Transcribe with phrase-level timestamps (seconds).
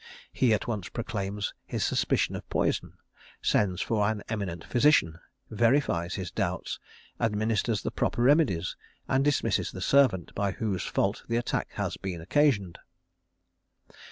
[0.33, 2.93] He at once proclaims his suspicion of poison,
[3.39, 5.19] sends for an eminent physician,
[5.51, 6.79] verifies his doubts,
[7.19, 8.75] administers the proper remedies,
[9.07, 12.79] and dismisses the servant by whose fault the attack has been occasioned.